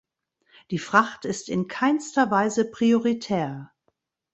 Die 0.71 0.79
Fracht 0.79 1.25
ist 1.25 1.47
in 1.47 1.67
keinster 1.67 2.31
Weise 2.31 2.65
prioritär. 2.65 3.71